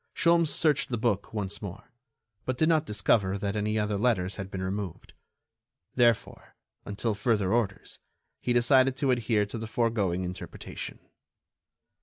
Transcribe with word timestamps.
Sholmes 0.15 0.47
searched 0.49 0.89
the 0.89 0.97
book 0.97 1.31
once 1.31 1.61
more, 1.61 1.91
but 2.43 2.57
did 2.57 2.67
not 2.67 2.87
discover 2.87 3.37
that 3.37 3.55
any 3.55 3.77
other 3.77 3.99
letters 3.99 4.33
had 4.33 4.49
been 4.49 4.63
removed. 4.63 5.13
Therefore, 5.93 6.55
until 6.85 7.13
further 7.13 7.53
orders, 7.53 7.99
he 8.41 8.51
decided 8.51 8.97
to 8.97 9.11
adhere 9.11 9.45
to 9.45 9.59
the 9.59 9.67
foregoing 9.67 10.23
interpretation. 10.25 10.97